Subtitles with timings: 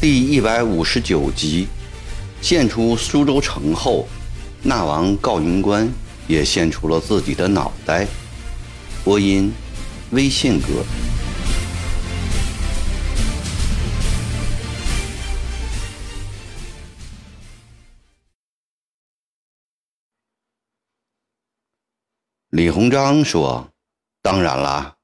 [0.00, 1.66] 第一百五十九集，
[2.40, 4.06] 献出苏州城后，
[4.62, 5.92] 那王告云关
[6.28, 8.06] 也献出了自己的脑袋。
[9.04, 9.52] 播音：
[10.12, 10.68] 微信哥。
[22.50, 23.68] 李鸿章说
[24.22, 24.96] ：“当然啦，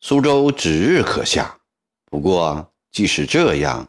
[0.00, 1.58] 苏州指日可下。
[2.04, 3.88] 不过，即使这样。”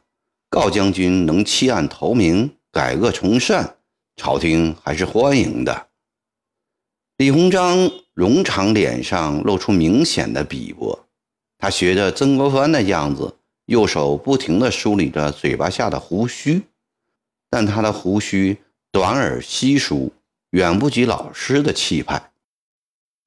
[0.50, 3.78] 告将军能弃暗投明，改恶从善，
[4.16, 5.90] 朝廷还是欢迎的。
[7.18, 11.08] 李鸿章容长脸上露出明显的鄙薄，
[11.60, 16.64] 他学着曾国藩的样子，右手不停地梳理着嘴巴下的胡须，
[17.52, 18.58] 但他的胡须
[18.92, 20.12] 短而稀疏，
[20.52, 22.32] 远不及老师的气派。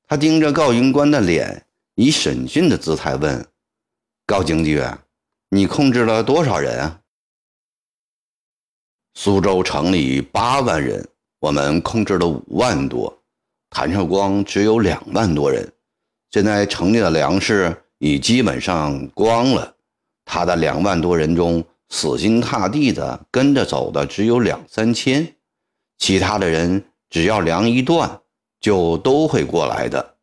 [0.08, 3.46] 他盯着告云官的脸，以审讯的姿态问
[4.24, 4.82] ：“高将军，
[5.50, 7.00] 你控制了多少人啊？”
[9.12, 11.06] 苏州城里八万人，
[11.40, 13.22] 我们控制了五万多，
[13.68, 15.70] 谭绍光只有两万多人。
[16.30, 19.76] 现在城里的粮食已基本上光了，
[20.24, 25.36] 他的两万多人中，死心塌地的跟着走的只有两三千，
[25.98, 28.22] 其他的人只要粮一断，
[28.60, 30.16] 就都会过来的。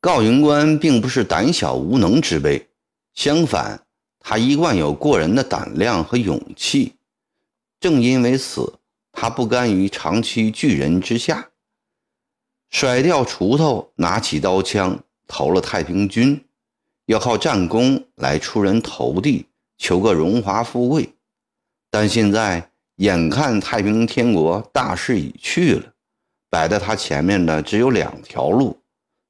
[0.00, 2.68] 告云关并不是胆小无能之辈，
[3.14, 3.84] 相反，
[4.18, 6.94] 他一贯有过人的胆量和勇气。
[7.78, 8.78] 正因为此，
[9.12, 11.50] 他不甘于长期巨人之下，
[12.70, 16.42] 甩掉锄头，拿起刀枪，投了太平军，
[17.06, 21.12] 要靠战功来出人头地，求个荣华富贵。
[21.90, 25.92] 但现在眼看太平天国大势已去了，
[26.50, 28.76] 摆在他前面的只有两条路：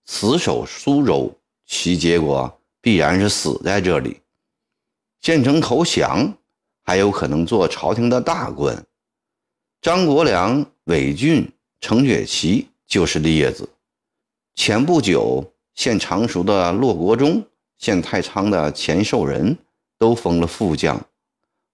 [0.07, 1.33] 死守苏州，
[1.67, 4.17] 其结果必然是死在这里；
[5.21, 6.35] 县城投降。
[6.83, 8.85] 还有可能做朝廷的大官，
[9.81, 11.49] 张国良、韦俊、
[11.79, 13.69] 程雪琪就是例子。
[14.57, 15.45] 前不久，
[15.75, 17.41] 现常熟的骆国忠、
[17.79, 19.57] 现太仓的钱寿仁
[19.99, 21.01] 都封了副将，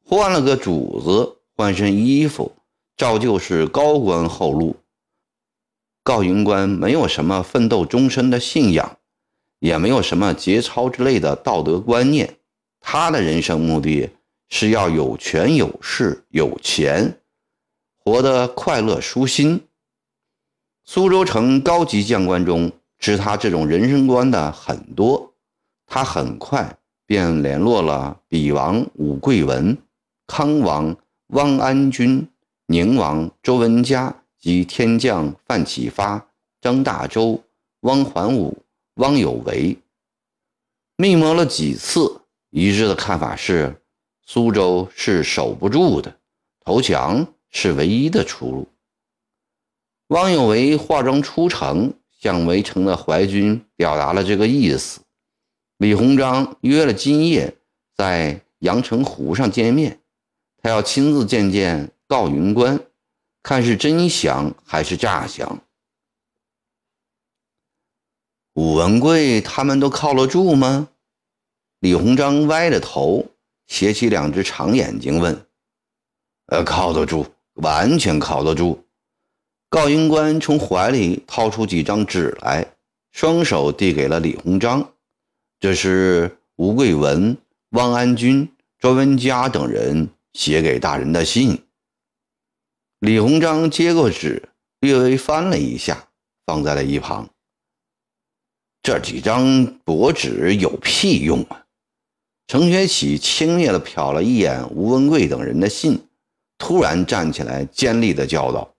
[0.05, 2.53] 换了个主子，换身衣服，
[2.95, 4.77] 照旧是高官厚禄。
[6.07, 8.99] 告云官没有什么奋斗终身的信仰，
[9.59, 12.37] 也没有什么节操之类的道德观念，
[12.79, 14.11] 他的人生目的。
[14.49, 17.19] 是要有权有势有钱，
[17.97, 19.67] 活得快乐舒心。
[20.85, 25.35] 苏州城高级将官中，知他这种人生观的很多。
[25.85, 29.77] 他很快便联络了比王武贵文、
[30.29, 30.97] 康王
[31.31, 32.29] 汪安君、
[32.67, 34.15] 宁王周文嘉
[34.47, 36.25] 及天将范启发、
[36.61, 37.43] 张大周、
[37.81, 38.57] 汪桓武、
[38.95, 39.77] 汪有为，
[40.97, 42.21] 密谋了几次，
[42.51, 43.83] 一致的看法是。
[44.25, 46.17] 苏州是守不住的，
[46.65, 48.69] 投降是唯一的出路。
[50.11, 55.01] 汪有为化妆出城，向围城的淮军表达了这个意思。
[55.79, 57.57] 李鸿章约了今夜
[57.97, 59.99] 在阳澄湖上见面，
[60.63, 62.81] 他要亲自见见告云关，
[63.47, 65.63] 看是真降还是诈降。
[68.55, 70.89] 武文贵他们都靠得住吗？
[71.79, 73.25] 李鸿章歪着头。
[73.69, 75.47] 斜起两只长眼睛问
[76.47, 77.25] ：“呃，靠得住，
[77.55, 78.85] 完全靠得住。”
[79.71, 82.67] 告云官从怀里掏出几张纸来，
[83.13, 84.93] 双手递给了李鸿章
[85.61, 87.37] ：“这是吴桂文、
[87.71, 88.49] 汪安军、
[88.81, 91.57] 周文嘉等人写给大人的信。”
[93.07, 94.49] 李鸿章接过纸，
[94.81, 96.09] 略微翻了一下，
[96.45, 97.31] 放在了一旁。
[98.83, 101.67] 这几张薄纸有屁用啊！
[102.49, 106.05] 程学启轻蔑地瞟了一眼吴文贵等人的信，
[106.59, 108.75] 突然站起来，尖利地叫道：“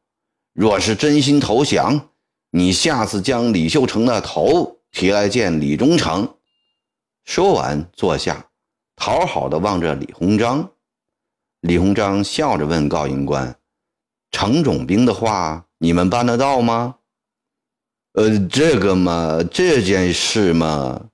[0.52, 2.10] 若是真心投降，
[2.52, 6.36] 你下次将李秀成的头提来见李忠诚。”
[7.24, 8.50] 说完，坐下，
[8.98, 10.70] 讨好的望着李鸿章。
[11.62, 13.58] 李鸿章笑着问告云关
[14.32, 16.96] ：“程种兵的话，你们办得到吗
[18.14, 21.10] ？”“呃，这个嘛，这件事嘛。”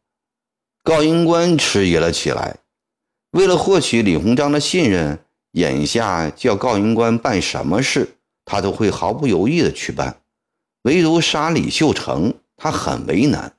[0.83, 2.57] 告云关迟疑了起来，
[3.31, 5.19] 为了获取李鸿章的信任，
[5.53, 10.17] 眼下叫告云关办什么事，他都会毫不犹豫地去办。
[10.83, 13.53] 唯独杀李秀成，他很为难。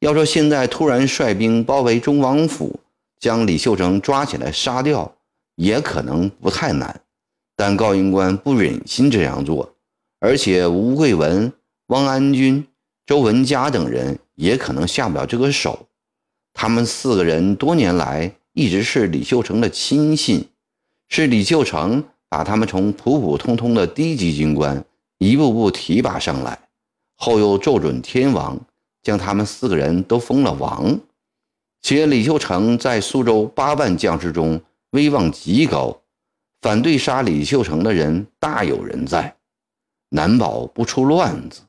[0.00, 2.80] 要说现在突然率兵包围中王府，
[3.20, 5.14] 将李秀成抓起来杀掉，
[5.56, 7.02] 也可能不太难。
[7.56, 9.74] 但高云关不忍心这样做，
[10.20, 11.50] 而且吴桂文、
[11.86, 12.66] 汪安军、
[13.06, 15.88] 周文佳等人也可能下不了这个手。
[16.52, 20.48] 他们四个人多年来一直是李秀成的亲信，
[21.08, 24.84] 是李秀成把他们从普普通通的低级军官
[25.18, 26.58] 一步步提拔上来，
[27.16, 28.60] 后又奏准天王
[29.02, 30.98] 将他们四个人都封了王。
[31.82, 34.60] 且李秀成在苏州八万将士中
[34.90, 35.96] 威望极高，
[36.66, 39.36] 反对杀李秀成的人大有人在，
[40.08, 41.60] 难保不出乱子。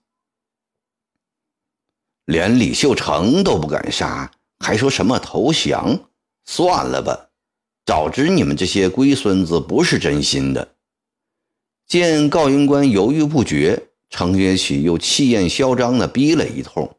[2.25, 5.99] 连李秀成都不敢杀，还说什么投降？
[6.45, 7.29] 算了吧，
[7.85, 10.73] 早知你们这些龟孙子不是真心的。
[11.85, 16.97] 见告云官犹豫不决，程学启又气焰嚣张地逼了一通。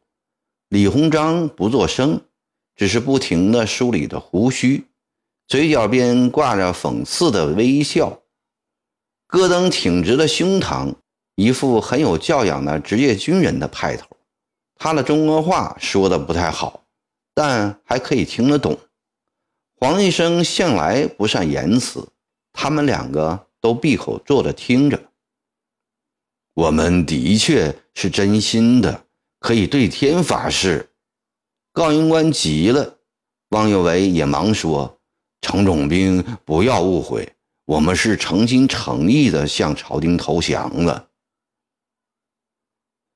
[0.69, 2.21] 李鸿章不作声。
[2.77, 4.85] 只是不停地梳理着胡须，
[5.49, 8.21] 嘴角边挂着讽刺的微笑。
[9.25, 10.93] 戈登挺直了胸膛，
[11.33, 14.05] 一副很有教养的职业军人的派头。
[14.75, 16.83] 他的中国话说的不太好，
[17.33, 18.77] 但还可以听得懂。
[19.77, 22.07] 黄医生向来不善言辞，
[22.53, 25.01] 他们两个都闭口坐着听着。
[26.53, 29.03] 我们的确是真心的，
[29.39, 30.91] 可以对天发誓。
[31.73, 32.99] 告云官急了，
[33.49, 34.98] 汪有为也忙说
[35.41, 41.07] ：“程总兵，不要误会，我们是诚心诚意的向朝廷投降了。”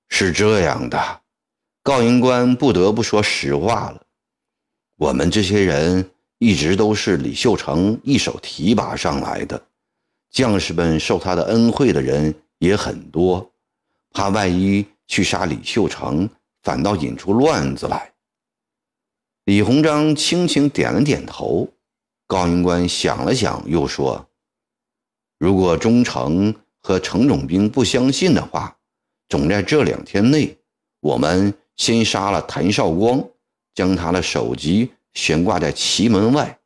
[0.10, 1.22] 是这样的，
[1.82, 4.04] 告云官不得不说实话了。
[4.98, 9.62] 我们这些人一直都是李秀成一手提拔上来的，
[10.30, 13.52] 将士们受他的恩惠的人也很多，
[14.12, 16.30] 怕万一去杀李秀成，
[16.62, 18.14] 反倒引出乱子来。
[19.46, 21.68] 李鸿章轻轻点了点头，
[22.34, 24.28] 高云官想了想，又说
[25.38, 28.76] ：“如果忠诚和程总兵不相信的话，
[29.30, 30.58] 总在这两天内，
[31.00, 33.24] 我们先杀了谭绍光，
[33.76, 36.58] 将他的首级悬挂在旗门外。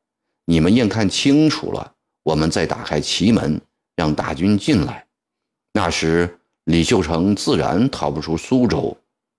[0.46, 3.60] 你们眼看清楚了，我们再打开旗门，
[3.98, 5.06] 让大军进来。
[5.74, 8.96] 那时李秀成自然逃不出苏州。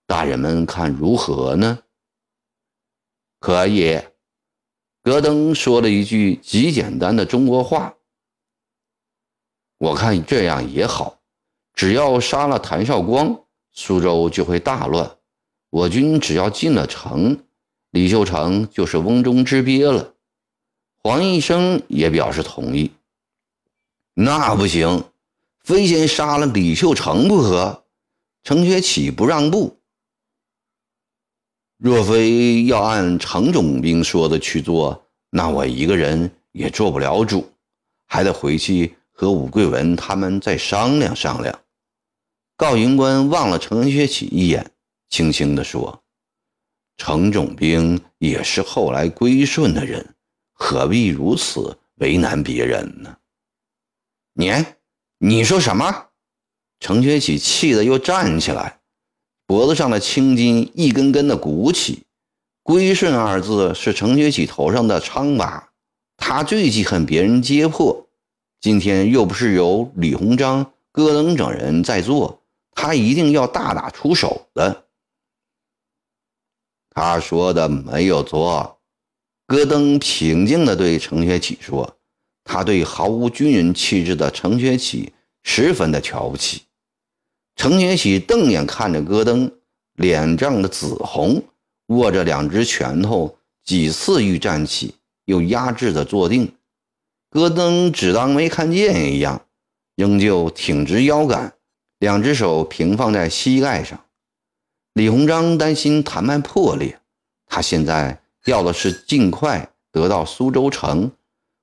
[0.06, 1.78] 大人们看如何呢？”
[3.40, 3.98] 可以，
[5.08, 7.94] 戈登说了一句极简单的中国话。
[9.78, 11.18] 我看这样也好，
[11.72, 13.40] 只要杀了谭绍光，
[13.72, 15.10] 苏州就会大乱。
[15.70, 17.42] 我军只要进了城，
[17.90, 20.12] 李秀成就是瓮中之鳖了。
[21.02, 22.92] 黄医生也表示同意。
[24.12, 25.04] 那不行，
[25.60, 27.82] 非先杀了李秀成不可。
[28.44, 29.77] 程学启不让步。
[31.78, 37.48] 若非要按程总兵说的去做，那我一个人也做不了主，
[38.06, 41.56] 还得回去和武桂文他们再商量商量。
[42.56, 44.72] 告云官望了程学启一眼，
[45.08, 46.02] 轻轻地说
[46.98, 50.16] ：“程总兵也是后来归顺的人，
[50.52, 53.16] 何必如此为难别人呢？”
[54.34, 54.52] 你，
[55.18, 56.08] 你说什么？
[56.80, 58.77] 程学启气得又站起来。
[59.48, 62.02] 脖子上的青筋一根根的鼓起
[62.62, 65.70] ，“归顺”二字是程学启头上的疮疤，
[66.18, 68.08] 他最记恨别人揭破。
[68.60, 72.42] 今天又不是由李鸿章、戈登等人在做，
[72.72, 74.84] 他一定要大打出手的。
[76.90, 78.78] 他说的没有错，
[79.46, 81.96] 戈登平静地对程学启说
[82.44, 86.64] ：“他对毫无军人气质的程学启十分的瞧不起。”
[87.58, 89.50] 程学启瞪眼看着戈登，
[89.94, 91.42] 脸涨得紫红，
[91.88, 96.54] 握着两只拳头，几次欲站起，又压制的坐定。
[97.28, 99.42] 戈登只当没看见一样，
[99.96, 101.52] 仍旧挺直腰杆，
[101.98, 103.98] 两只手平放在膝盖上。
[104.94, 107.00] 李鸿章担心谈判破裂，
[107.48, 111.10] 他现在要的是尽快得到苏州城，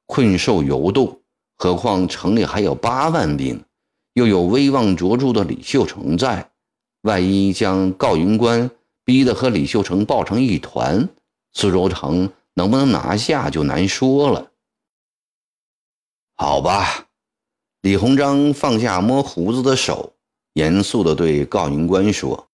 [0.08, 1.22] 困兽犹斗，
[1.56, 3.64] 何况城里还有八万兵。
[4.16, 6.50] 又有威望卓著的李秀成在，
[7.02, 8.72] 万一将告云官
[9.04, 11.10] 逼得和李秀成抱成一团，
[11.52, 14.52] 苏州城能不能拿下就难说了。
[16.38, 17.08] 好吧，
[17.82, 20.14] 李鸿章放下摸胡子的手，
[20.54, 22.48] 严肃地对告云官说：“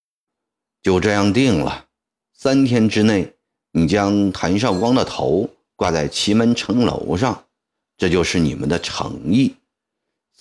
[0.81, 1.85] 就这样定了，
[2.33, 3.35] 三天之内，
[3.71, 7.45] 你将谭绍光的头挂在祁门城楼上，
[7.97, 9.55] 这就是你们的诚意。”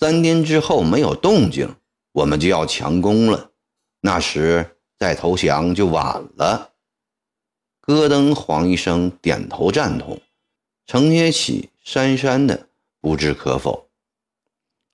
[0.01, 1.75] 三天之后没有动静，
[2.11, 3.51] 我们就要强攻了。
[3.99, 6.71] 那时再投降就晚了。
[7.81, 10.19] 戈登、黄医生点头赞同，
[10.87, 12.67] 程学启讪讪的
[12.99, 13.91] 不置可否。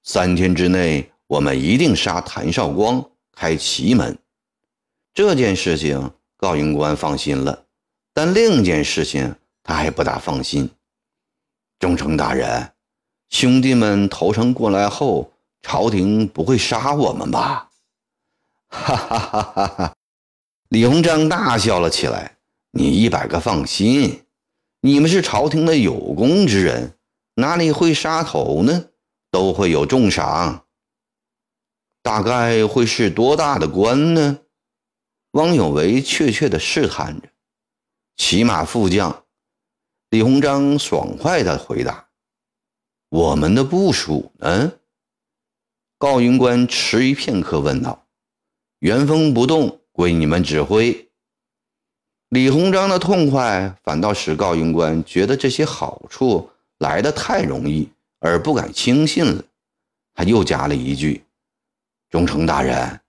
[0.03, 4.17] 三天之内，我们一定杀谭绍光，开奇门。
[5.13, 7.65] 这件事情，高云官放心了，
[8.13, 9.33] 但另一件事情
[9.63, 10.69] 他还不大放心。
[11.79, 12.73] 忠诚大人，
[13.29, 17.69] 兄弟们投诚过来后，朝廷不会杀我们吧？
[18.69, 19.95] 哈哈哈哈哈！
[20.69, 22.37] 李鸿章大笑了起来。
[22.71, 24.23] 你一百个放心，
[24.81, 26.93] 你们是朝廷的有功之人，
[27.35, 28.85] 哪里会杀头呢？
[29.31, 30.65] 都会有重赏。
[32.03, 34.39] 大概会是多大的官呢？
[35.31, 37.29] 汪有为确切地试探着，
[38.15, 39.23] 骑马副将。
[40.09, 42.06] 李鸿章爽快地回答
[43.09, 44.73] ：“我们的部署呢？”
[45.97, 48.05] 高云官迟疑片刻，问道
[48.79, 51.09] ：“原封不动归你们指挥。”
[52.29, 59.43] 李鸿章的痛快，反倒使高云官觉得这些好处来得太容易，而不敢轻信了。
[60.13, 61.23] 他又加了一句
[62.09, 62.99] ：“忠诚大人，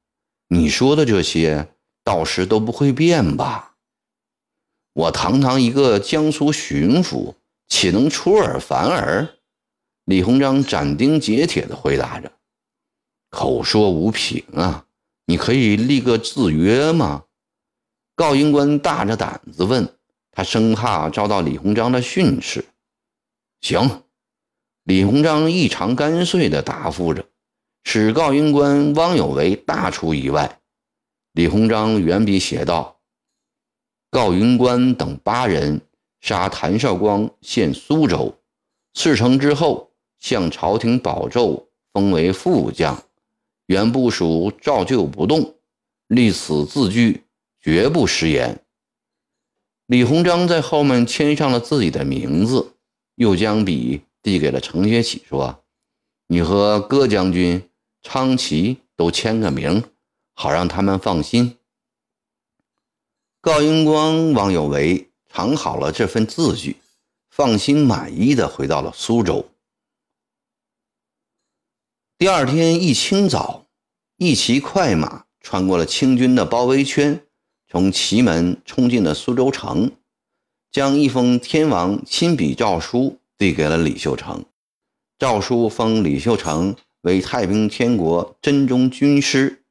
[0.48, 1.68] 你说的这些。”
[2.04, 3.74] 到时都不会变吧？
[4.94, 7.34] 我堂堂一个江苏巡抚，
[7.68, 9.28] 岂能出尔反尔？
[10.08, 12.32] 李鸿章斩钉截铁地回答着
[13.28, 14.86] ：“口说无凭啊，
[15.26, 17.24] 你可以立个字约吗？”
[18.16, 19.86] 告英官大着胆子问
[20.32, 22.64] 他，生怕遭到李鸿章的训斥。
[23.60, 24.02] 行，
[24.84, 27.26] 李鸿章异常干脆地答复着，
[27.84, 30.58] 使告英官汪有为大出意外。
[31.34, 32.98] 李鸿章原笔写道
[34.10, 35.82] ：“告云官等八人
[36.22, 38.34] 杀谭绍光，献苏州。
[38.94, 39.88] 事成之后，
[40.18, 43.04] 向朝廷保奏，封为副将。
[43.66, 45.54] 原部署照旧不动，
[46.06, 47.25] 立此字据，
[47.60, 48.62] 绝不食言。”
[49.87, 52.75] 李鸿章在后面签上了自己的名字，
[53.14, 55.62] 又将笔递给了程学启，说
[56.28, 57.68] ：“你和戈将军、
[58.02, 59.82] 昌祺都签个名。”
[60.40, 61.56] 好让他们放心。
[63.40, 66.76] 高英光、王有为藏好了这份字据，
[67.28, 69.44] 放心满意的回到了苏州。
[72.18, 73.68] 第二天一清早，
[74.16, 77.22] 一骑快马穿过了清军的包围圈，
[77.70, 79.92] 从祁门冲进了苏州城，
[80.72, 84.44] 将一封天王亲笔诏书递给了李秀成。
[85.16, 89.62] 诏书封李秀成为太平天国真宗军师。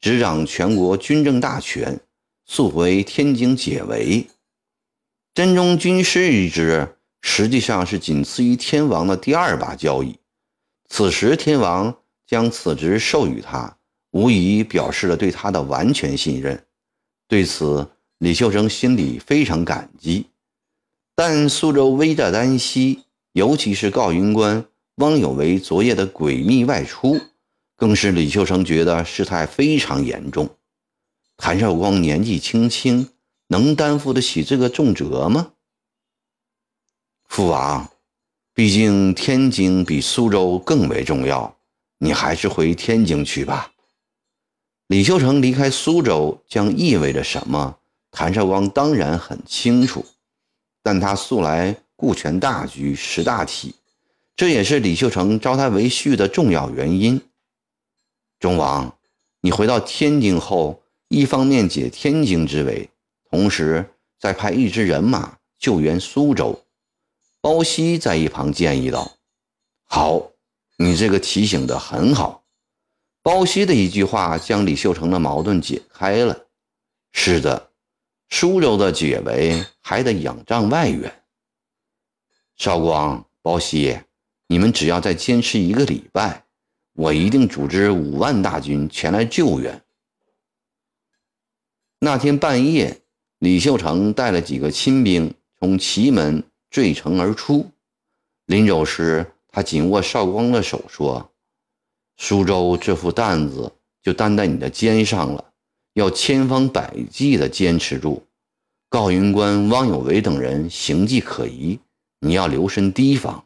[0.00, 1.98] 执掌全国军政大权，
[2.46, 4.24] 速回天津解围。
[5.34, 10.14] 真宗军师一职，实际上是仅次于天王的第二把交椅。
[10.88, 13.76] 此时天王将此职授予他，
[14.10, 16.66] 无疑表示了对他的完全信任。
[17.26, 20.26] 对此，李秀成心里非常感激。
[21.14, 24.64] 但苏州危在旦夕，尤其是告云官
[24.96, 27.20] 汪有为昨夜的诡秘外出。
[27.76, 30.56] 更是李秀成觉得事态非常严重。
[31.36, 33.10] 谭绍光年纪轻轻，
[33.46, 35.52] 能担负得起这个重责吗？
[37.28, 37.88] 父王，
[38.58, 41.56] 毕竟天津比苏州更为重要，
[41.98, 43.70] 你还是回天津去吧。
[44.88, 47.78] 李秀成离开苏州将意味着什么？
[48.10, 50.04] 谭绍光当然很清楚，
[50.82, 53.76] 但他素来顾全大局、识大体，
[54.34, 57.20] 这也是李秀成招他为婿的重要原因。
[58.40, 58.92] 忠王，
[59.40, 62.90] 你回到天津后，一方面解天津之围，
[63.30, 63.88] 同时
[64.18, 66.60] 再派一支人马救援苏州。
[67.48, 69.16] 包熙在一旁建议道
[69.88, 70.32] ：“好，
[70.76, 72.44] 你这个提醒的很好。”
[73.24, 76.44] 包熙的一句话将李秀成的矛盾解开了。
[77.10, 77.70] 是的，
[78.28, 81.10] 苏州的解围还得仰仗外援。
[82.58, 83.98] 少光、包西，
[84.48, 86.44] 你们只要再坚持一个礼拜。
[86.92, 89.82] 我一定组织五万大军前来救援。
[92.00, 93.00] 那天半夜，
[93.38, 97.70] 李秀成带了几个亲兵从祁门坠城而出。
[98.46, 101.30] 临走时，他紧握少光的手说
[102.16, 103.72] ：“苏州这副担子
[104.02, 105.52] 就担在你的肩上了，
[105.94, 108.22] 要千方百计地坚持住。
[108.88, 111.78] 告云官汪有为等人行迹可疑，
[112.20, 113.44] 你要留神提防。”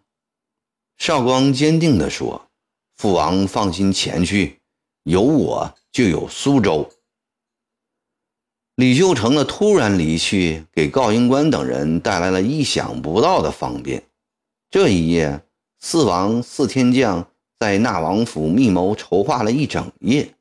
[0.98, 2.48] 少光坚定地说。
[2.96, 4.60] 父王放心前去，
[5.02, 6.88] 有我就有苏州。
[8.76, 14.02] 李秀成的突然离去，给高英官等人带来了意想不到的方便。
[14.70, 15.42] 这一夜，
[15.78, 20.34] 四王四天将在纳王府密谋筹划了一整夜。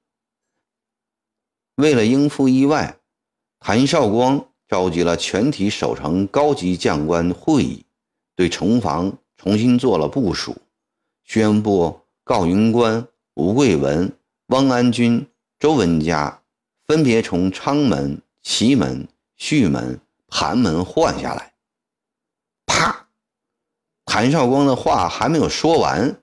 [1.76, 2.98] 为了应付意外，
[3.60, 7.84] 谭绍光召集了全体守城高级将官会议，
[8.36, 10.56] 对城防重新做了部署，
[11.24, 12.00] 宣布。
[12.24, 14.14] 告云官吴桂文、
[14.48, 15.28] 汪安军、
[15.60, 16.41] 周文家
[16.88, 19.08] 分别从昌门、祁门、
[19.38, 21.54] 胥门、盘门换下来。
[22.66, 23.08] 啪！
[24.06, 26.22] 谭绍光的话还没有说完，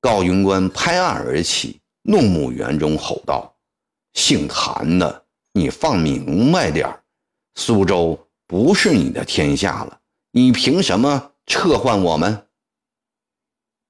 [0.00, 3.54] 高云官拍案而起，怒目圆睁吼道
[4.14, 7.00] ：“姓谭的，你放明白点
[7.54, 10.00] 苏州不是你的天下了，
[10.32, 12.48] 你凭什么撤换我们？”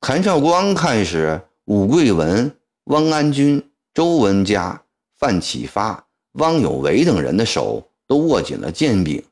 [0.01, 4.82] 谭绍光开始，武贵文、汪安军、周文嘉、
[5.23, 9.23] 范启发、汪有为等人的手都握紧了剑柄。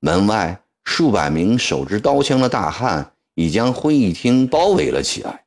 [0.00, 5.46] 门外数百名手执刀枪的大汉已将会议厅包围了起来。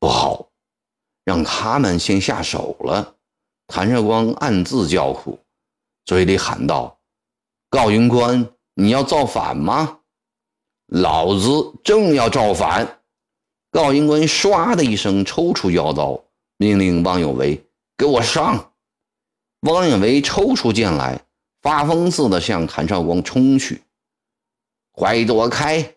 [0.00, 0.48] 不好，
[1.24, 3.14] 让他们先下手了。
[3.68, 5.38] 谭绍光暗自叫苦，
[6.04, 6.98] 嘴里喊道
[7.70, 10.00] ：“高云官，你要造反吗？
[10.88, 12.98] 老子正要造反！”
[13.70, 16.20] 高云官唰的一声抽出腰刀，
[16.56, 17.64] 命令汪有为
[17.96, 18.70] ：“给我上！”
[19.62, 21.20] 汪有为抽出剑来，
[21.60, 23.82] 发疯似的向谭绍光冲去。
[24.90, 25.94] “快躲开！”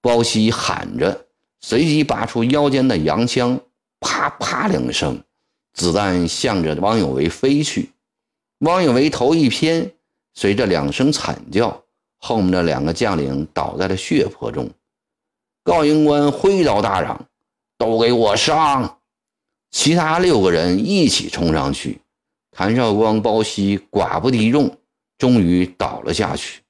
[0.00, 1.26] 包西喊着，
[1.60, 3.60] 随即拔出腰间的洋枪，
[4.00, 5.22] 啪啪两声。
[5.74, 7.90] 子弹向着汪有为飞去，
[8.58, 9.92] 汪有为头一偏，
[10.34, 11.82] 随着两声惨叫，
[12.18, 14.70] 后面的两个将领倒在了血泊中。
[15.64, 17.26] 高英官挥刀大嚷
[17.78, 18.98] ：“都给我上！”
[19.72, 21.98] 其他六个人一起冲上去，
[22.54, 24.76] 谭绍光、包熙寡不敌众，
[25.16, 26.60] 终于倒了下去。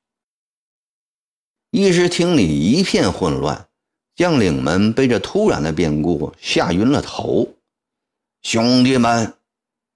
[1.72, 3.66] 议事厅里一片混乱，
[4.14, 7.48] 将领们被这突然的变故吓晕了头。
[8.42, 9.34] 兄弟们，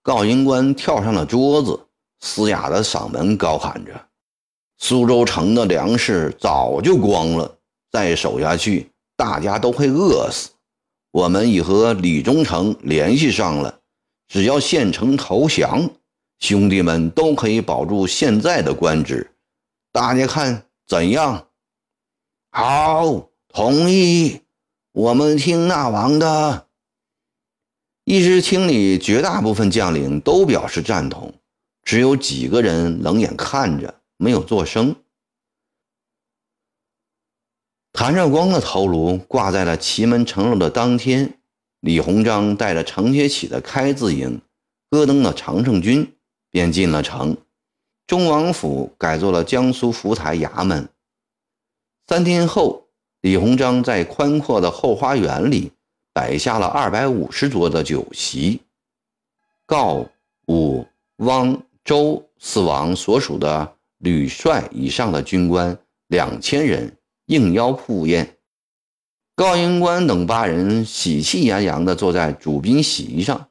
[0.03, 1.79] 高营官跳上了桌子，
[2.19, 4.09] 嘶哑的嗓门高喊着
[4.79, 7.59] ：“苏州城的粮食早就光了，
[7.93, 10.51] 再守下去，大家都会饿死。
[11.13, 13.81] 我们已和李忠诚联系上了，
[14.29, 15.91] 只要县城投降，
[16.39, 19.31] 兄弟们都可以保住现在的官职。
[19.93, 21.49] 大家看怎样
[22.51, 24.43] ？”“好，同意。
[24.93, 26.67] 我们听那王的。”
[28.05, 31.35] 议事厅里绝大部分将领都表示赞同，
[31.83, 34.95] 只有几个人冷眼看着，没有作声。
[37.93, 41.41] 谭绍光的头颅挂在了祁门城楼的当天，
[41.81, 44.41] 李鸿章带着程学启的开字营、
[44.91, 46.15] 戈登的常胜军
[46.51, 47.37] 便进了城，
[48.07, 50.89] 中王府改做了江苏福台衙门。
[52.07, 52.89] 三天后，
[53.21, 55.73] 李鸿章在宽阔的后花园里。
[56.13, 58.63] 摆下了二百五十桌的酒席，
[59.67, 60.07] 告
[60.49, 60.87] 武
[61.17, 68.36] 汪周四王所属的旅帅以上的军官两千人应邀赴宴。
[69.37, 73.51] 高英官等八人喜气洋洋地坐在主宾席上。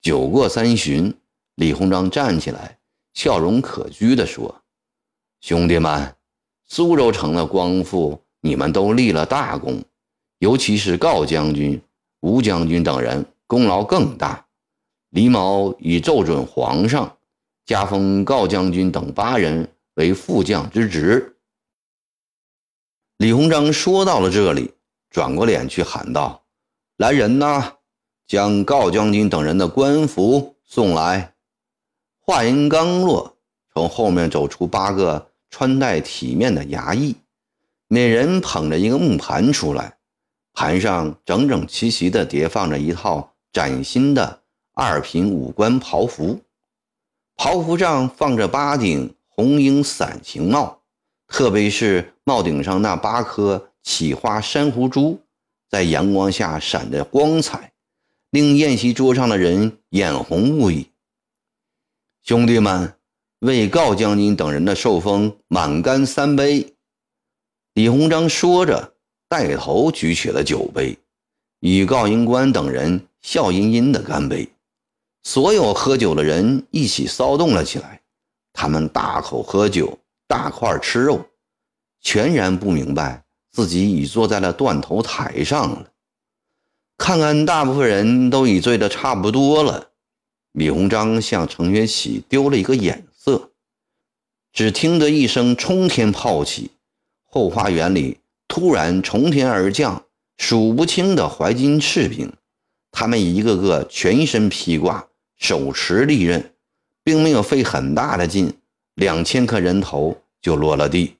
[0.00, 1.12] 酒过三巡，
[1.56, 2.78] 李鸿章站起来，
[3.12, 4.62] 笑容可掬地说
[5.42, 6.14] ：“兄弟们，
[6.68, 9.82] 苏州城的光复，你们都立了大功。”
[10.38, 11.82] 尤其是高将军、
[12.20, 14.46] 吴将军等人功劳更大。
[15.08, 17.18] 李某已奏准皇上，
[17.66, 21.36] 加封高将军等八人为副将之职。
[23.16, 24.72] 李鸿章说到了这里，
[25.10, 26.44] 转过脸去喊道
[26.96, 27.72] ：“来人呐，
[28.26, 31.34] 将高将军等人的官服送来。”
[32.24, 33.36] 话音刚落，
[33.74, 37.16] 从后面走出八个穿戴体面的衙役，
[37.88, 39.96] 每人捧着一个木盘出来。
[40.52, 44.42] 盘上整整齐齐地叠放着一套崭新的
[44.74, 46.40] 二品武官袍服，
[47.36, 50.82] 袍服上放着八顶红缨伞形帽，
[51.26, 55.20] 特别是帽顶上那八颗起花珊瑚珠，
[55.68, 57.72] 在阳光下闪着光彩，
[58.30, 60.88] 令宴席桌上的人眼红不已。
[62.22, 62.94] 兄弟们，
[63.40, 66.74] 为告将军等人的寿封满干三杯！
[67.74, 68.94] 李鸿章说着。
[69.32, 70.98] 带头举起了酒杯，
[71.60, 74.50] 与告英官等人笑吟吟的干杯。
[75.22, 78.00] 所有喝酒的人一起骚动了起来，
[78.52, 81.24] 他们大口喝酒，大块吃肉，
[82.00, 85.90] 全然不明白自己已坐在了断头台上了。
[86.96, 89.90] 看看大部分人都已醉得差不多了，
[90.52, 93.50] 李鸿章向程学启丢了一个眼色，
[94.52, 96.70] 只听得一声冲天炮起，
[97.24, 98.18] 后花园里。
[98.52, 102.32] 突然从天而降数不清的淮金士兵，
[102.90, 106.52] 他们一个个全身披挂，手持利刃，
[107.04, 108.52] 并没有费很大的劲，
[108.94, 111.14] 两千颗人头就落了地。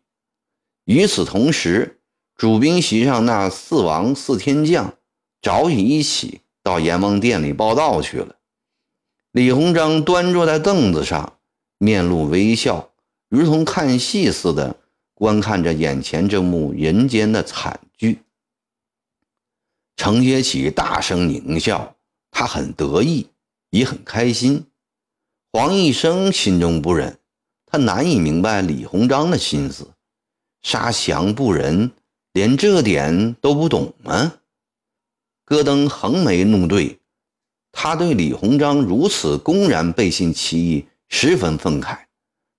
[0.87, 2.00] 与此同时，
[2.41, 4.95] 主宾席上那四王四天将
[5.43, 8.37] 早已一起到阎王殿里报道去了。
[9.31, 11.35] 李鸿章端坐在凳子上，
[11.77, 12.93] 面露微笑，
[13.29, 14.75] 如同看戏似的
[15.13, 18.23] 观看着眼前这幕人间的惨剧。
[19.97, 21.95] 程学启大声狞笑，
[22.31, 23.27] 他很得意，
[23.69, 24.65] 也很开心。
[25.53, 27.19] 黄一生心中不忍，
[27.67, 29.91] 他难以明白李鸿章的心思，
[30.63, 31.93] 杀降不仁，
[32.33, 34.35] 连这点都不懂吗？
[35.45, 37.01] 戈登横眉怒对，
[37.73, 41.99] 他对李鸿章如此公然背信弃义十分愤慨。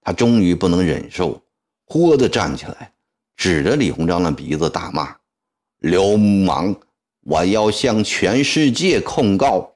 [0.01, 1.41] 他终于不能忍受，
[1.85, 2.93] 豁地站起来，
[3.35, 5.15] 指着李鸿章的鼻子大骂
[5.79, 6.75] ：“流氓！
[7.21, 9.75] 我要向全世界控告！”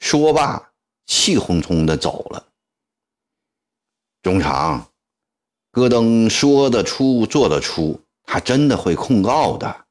[0.00, 0.72] 说罢。
[1.08, 2.48] 气哄哄的走了。
[4.22, 4.90] 中场，
[5.70, 9.86] 戈登说得出，做得出，他真的会控告的。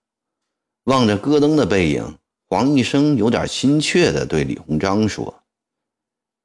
[0.83, 5.41] 望着戈登的背影，黄医生有点心怯的对李鸿章说：“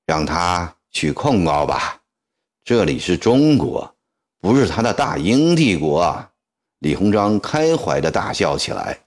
[0.07, 2.01] 让他去控告吧，
[2.65, 3.95] 这里是中国，
[4.41, 6.27] 不是他的大英帝国。”
[6.81, 8.99] 李鸿章开怀的大笑起来。